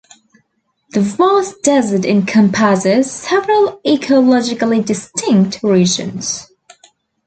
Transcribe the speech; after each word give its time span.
The 0.93 1.01
vast 1.01 1.61
desert 1.61 2.05
encompasses 2.05 3.11
several 3.11 3.79
ecologically 3.85 4.83
distinct 4.83 5.59
regions. 5.61 6.49